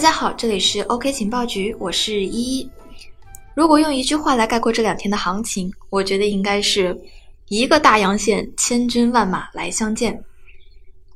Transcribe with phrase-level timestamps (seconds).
[0.00, 2.70] 大家好，这里是 OK 情报局，我是依依。
[3.54, 6.98] 如果用一句话来概括这两天的行情，我觉得应该是
[7.48, 10.18] 一个大阳线，千军万马来相见。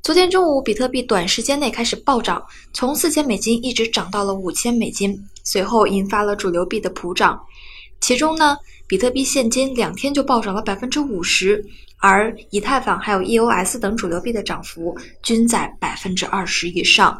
[0.03, 7.41] 昨天中午，比特币短时间内开始暴涨，从四千美金一直涨到了五千美金，随后引发了主流币的普涨。
[8.01, 11.65] 其中呢，比特币现金两天就暴涨了百分之五十，
[11.97, 17.19] 而以太坊还有 EOS 等主流币的涨幅均在百分之二十以上。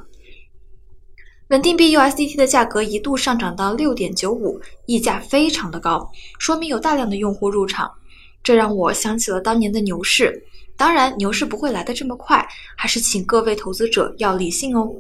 [1.50, 6.10] 稳定币 USDT 的价格一度上涨到六点九五，溢价非常的高，
[6.40, 7.92] 说明有大量的用户入场，
[8.44, 10.44] 这让我想起了当年的牛市。
[10.76, 12.44] 当然，牛市不会来的这么快，
[12.76, 14.92] 还是请各位投资者要理性哦。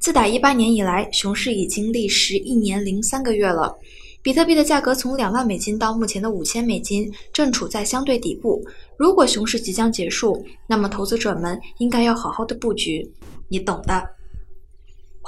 [0.00, 3.72] 自打一八年以来，熊市已经历时一年零三个月了。
[4.20, 8.60] 比特币的价格从两万美金到目前的五千美金，正处在相对底部。
[8.96, 13.08] 如果熊市即将结束，那么投资者们应该要好好的布局，
[13.46, 14.17] 你懂的。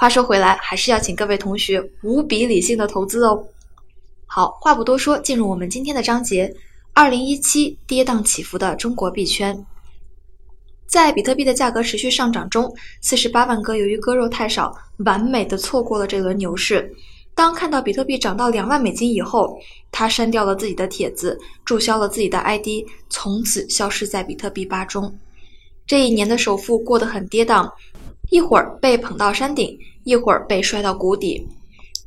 [0.01, 3.45] 话说回来，还是要请各位同学无比理性的投资哦。
[4.25, 6.51] 好，话不多说，进入我们今天的章节：
[6.95, 9.63] 二零一七跌宕起伏的中国币圈。
[10.87, 16.91] 在比特币的价格持续上涨中，四十八万哥由于割肉太少，完美的错过了这轮牛市。
[17.35, 19.55] 当看到比特币涨到两万美金以后，
[19.91, 25.15] 他删掉了自己的帖子，注销了自己的 ID，从此消失在比特币吧中。
[25.85, 27.69] 这一年的首富过得很跌宕，
[28.31, 31.45] 一会儿被捧到山顶，一会儿被摔到谷底。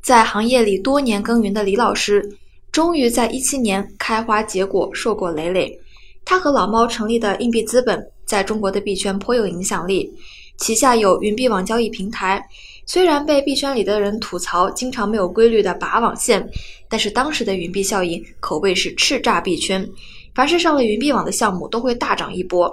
[0.02, 2.26] 在行业里多年耕耘的李老师，
[2.72, 5.78] 终于在一七年开花结果，硕果累累。
[6.24, 8.02] 他和老猫成立的硬币资本。
[8.24, 10.10] 在中国的币圈颇有影响力，
[10.56, 12.42] 旗下有云币网交易平台。
[12.86, 16.48] 虽然被币圈里的人吐槽经常没有规律的拔网线，
[16.88, 19.86] 但是当时的云币效应可谓是叱咤币圈。
[20.34, 22.68] 凡是上了云币网的项目都会大涨一波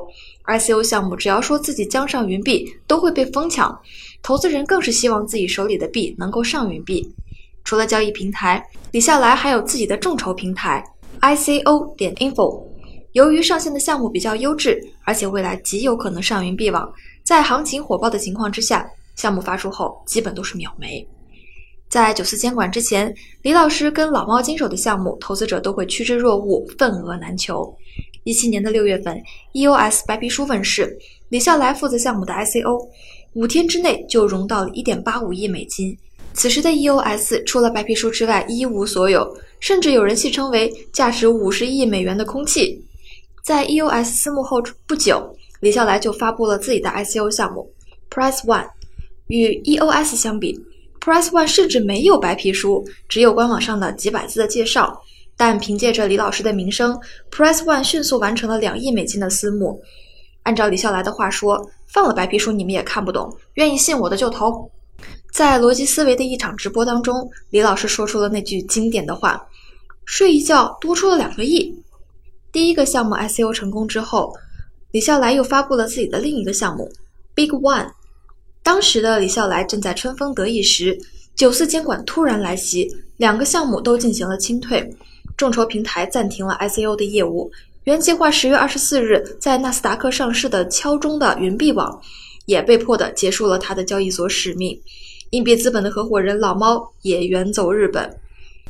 [0.47, 3.79] ，ICO 项目只要说自己将上云币，都会被疯抢。
[4.23, 7.07] 投资人更是希望自己手里的币能够上云币。
[7.63, 10.83] 除了交易平台，李笑来还有自己的众筹平台
[11.21, 12.63] ICO 点 info。
[13.11, 16.91] 由于上线的项目比较优质，而且未来极有可能上云币网，
[17.23, 21.07] 在行情火爆的情况之下，项目发出后基本都是秒没。
[21.91, 27.75] 在九四监管之前，李老师跟老猫经手的项目，投资者都会趋之若鹜，份额难求。
[28.23, 29.21] 一七年的六月份
[29.51, 30.97] ，EOS 白皮书问世，
[31.27, 32.87] 李笑来负责项目的 ICO，
[33.33, 35.93] 五天之内就融到了一点八五亿美金。
[36.33, 42.81] 此时的 EOS 除了白皮书之外一无所有，甚至有人戏称为价值五十亿美元的空气。
[43.43, 47.69] 在 EOS 私募后不久，李笑来就发布了自己的 ICO 项目
[48.09, 48.69] Price One。
[49.27, 50.57] 与 EOS 相比
[51.01, 55.01] ，Price One 甚至没有白皮书，只有官网上的几百字的介绍。
[55.35, 56.99] 但凭借着李老师的名声
[57.31, 59.81] ，Price One 迅速完成了两亿美金的私募。
[60.43, 64.69] 按照李笑来的话说，放了白皮书你们也看不懂，愿意信我的就投。
[65.33, 69.43] 在逻辑思维的一场直播当中，李老师说出了那句经典的话
[70.05, 71.73] ：“睡一觉多出了两个亿。”
[72.51, 74.31] 第一个项目 ICO 成功之后，
[74.91, 76.91] 李笑来又发布了自己的另一个项目
[77.33, 77.91] Big One。
[78.63, 80.97] 当时的李笑来正在春风得意时，
[81.35, 84.87] 九四监管突然来袭，两个项目都进行了清退，
[85.35, 87.51] 众筹平台暂停了 ICO 的业务。
[87.85, 91.99] 原计划十月二十四日在纳斯达克上市的敲钟的云币网，
[92.45, 94.79] 也被迫的结束了他的交易所使命。
[95.31, 98.15] 硬币资本的合伙人老猫也远走日本。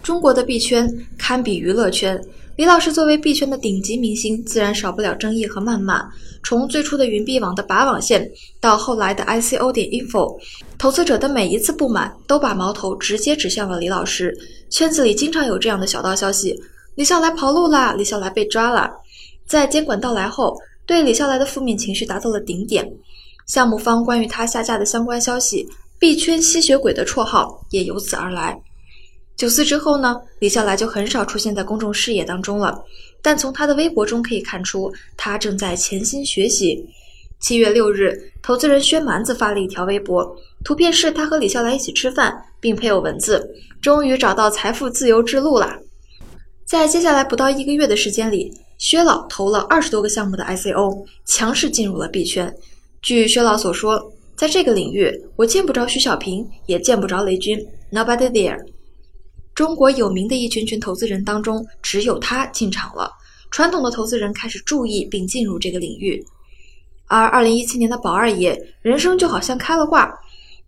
[0.04, 2.20] 中国的币圈堪比娱乐圈。
[2.58, 6.08] 李老师作为币圈的顶级明星，自然少不了争议和谩骂。
[6.44, 8.30] 从最初的云币网的拔网线，
[8.60, 10.38] 到后来的 ICO 点 info，
[10.78, 14.36] 投资者的每一次不满，都把矛头直接指向了李老师。
[14.70, 16.60] 圈子里经常有这样的小道消息：
[16.96, 18.92] 李笑来跑路啦，李笑来被抓啦。
[19.48, 22.88] 在监管到来后，对李笑来的负面情绪达到了顶点。
[23.48, 25.68] 项目方关于他下架的相关消息，
[25.98, 28.60] 币圈吸血鬼的绰号也由此而来。
[29.36, 32.84] 九四之后呢，李笑来就很少出现在公众视野当中了。
[33.22, 36.86] 但从他的微博中可以看出，他正在潜心学习。
[37.40, 43.50] 七月六日，投资人薛蛮子发了一条微博，图片是他和李笑来一起吃饭，并配有文字
[43.82, 45.80] ：“终于找到财富自由之路啦！”
[46.66, 52.54] 在接下来不到一个月的时间里，薛老投了二十多个项目的 ICO，强势进入了币圈。
[53.02, 57.60] 据薛老所说，在这个领域，我见不着徐小平，也见不着雷军
[57.92, 58.60] ，Nobody there。
[59.62, 63.12] 中国有名的一群群投资人当中，只有他进场了。
[63.52, 66.26] 传统的投资人开始注意并进入这个领域，
[67.06, 70.12] 而二零一七年的宝二爷人生就好像开了挂，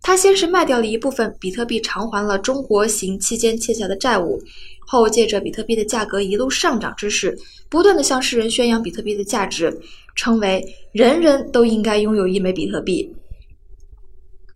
[0.00, 4.40] 他先是卖掉了一部分比特币偿还了中国行期间欠下的债务，
[4.86, 7.36] 后借着比特币的价格一路上涨之势，
[7.68, 9.76] 不断的向世人宣扬比特币的价值，
[10.14, 13.12] 称为人人都应该拥有一枚比特币。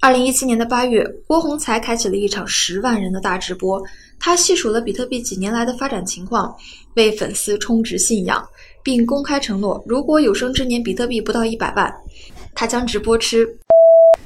[0.00, 3.82] 二零一七年的八月，郭宏才开启了一场十万人的大直播。
[4.20, 6.54] 他细数了比特币几年来的发展情况，
[6.94, 8.48] 为粉丝充值信仰，
[8.80, 11.92] 并公开承诺，如果有生之年比特币不到一百万，
[12.54, 13.44] 他将直播吃。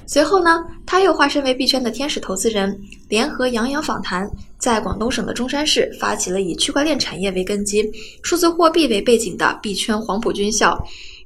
[0.05, 2.79] 随后呢，他又化身为币圈的天使投资人，
[3.09, 7.83] 联合杨洋访谈，在广东省的中山市发起了以区块链产业为根基、
[8.23, 10.79] 数字货币为背景的币圈黄埔军校，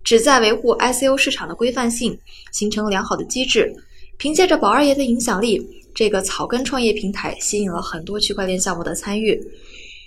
[0.04, 2.16] 旨在维护 ICO 市场的规范性，
[2.52, 3.74] 形成良好的机制。
[4.18, 5.62] 凭借着宝二爷的影响力，
[5.94, 9.38] 这个草根创业平台吸引了很多区块链项目的参与。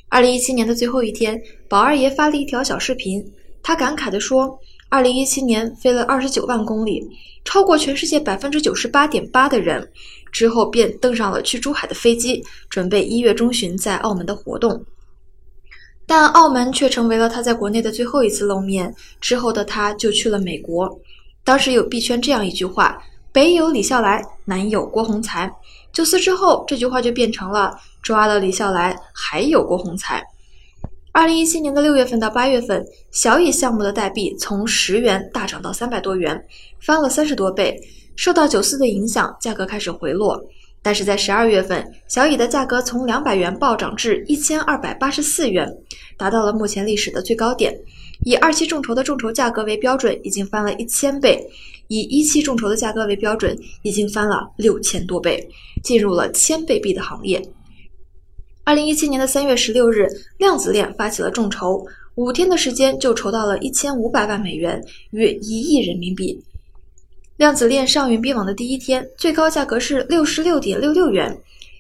[0.09, 3.23] 二零一七年的最后一天，宝二爷发了一条小视频，
[3.61, 4.59] 他感慨地说
[4.89, 7.07] ：“二零一七年飞了二十九万公里，
[7.45, 9.87] 超过全世界百分之九十八点八的人。”
[10.33, 14.83] 之后便登上了去珠海的飞机，准备一月中旬在澳门的活动。
[16.07, 18.93] 但澳门却成为了他在国内的最后一次露面。
[19.21, 20.99] 之后的他就去了美国。
[21.43, 22.97] 当时有币圈这样一句话。
[23.31, 25.51] 北有李笑来，南有郭宏才。
[25.93, 30.23] 九四之后，这句话就变成了抓了李笑来，还有郭宏才。
[31.11, 36.43] 二零一七年的六月份到八月份，小蚁项目的代币从十元大涨到三百多元，
[36.79, 37.79] 翻了三十多倍。
[38.15, 40.41] 受到九四的影响，价格开始回落。
[40.81, 45.69] 但是在十二月份，小蚁的价格从两百元暴涨至一千二百八十四元，
[46.17, 47.77] 达到了目前历史的最高点。
[48.25, 51.43] 以二期众筹的众筹价格为标准，已经翻了一千倍。
[51.87, 55.49] 以一期众筹的价格为标准，已经翻了六千多倍，
[55.83, 57.41] 进入了千倍币的行业。
[58.63, 60.07] 二零一七年的三月十六日，
[60.37, 61.83] 量子链发起了众筹，
[62.13, 64.79] 五天的时间就筹到了一千五百万美元，
[65.11, 66.39] 约一亿人民币。
[67.37, 71.35] 量子链上云币网的第一天，最高价格是六十六点六六元，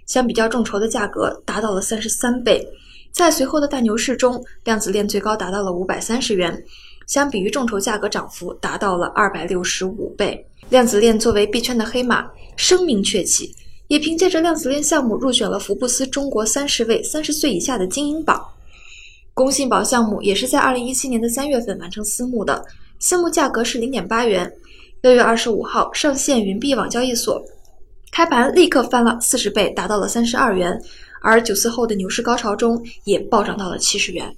[0.07, 2.67] 相比较众筹的价格达到了三十三倍。
[3.11, 6.63] 在随后的大牛市中，量子链最高达到了五百三十元。
[7.07, 13.51] 相比于众筹价格涨幅达到了二百六十五倍，量子链作为币圈的黑马，声名鹊起，
[13.87, 18.39] 也凭借着量子链项目入选了福布斯中国三十位三十岁以下的精英榜。
[19.33, 22.63] 工信宝项目也是在二零一七年的三月份完成私募的，
[22.99, 24.51] 私募价格是零点八元，
[25.01, 27.43] 六月二十五号上线云币网交易所，
[28.11, 30.79] 开盘立刻翻了四十倍，达到了三十二元，
[31.21, 34.35] 而九四后的牛市高潮中也暴涨到了七十元。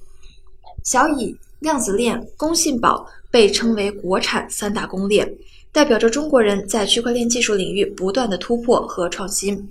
[0.84, 1.36] 小蚁。
[1.62, 5.32] 量子链、工信宝被称为国产三大公链，
[5.72, 9.70] 代表着中国人在区块链技术领域不断的突破和创新。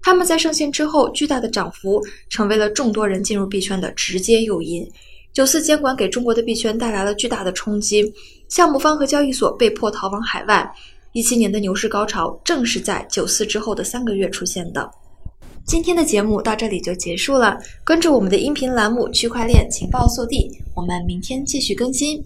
[0.00, 4.88] 他们在上线之后巨大的涨幅，成为了众多人进入币圈的直接诱因。
[5.32, 8.14] 九四监管给中国的币圈带来了巨大的冲击，
[8.48, 10.72] 项目方和交易所被迫逃往海外。
[11.10, 14.88] 一七年的牛市高潮正是在九四之后的三个月出现的。
[15.64, 17.56] 今天的节目到这里就结束了，
[17.86, 22.22] 关注我们的音频栏目《区块链情报速递》，我们明天继续更新。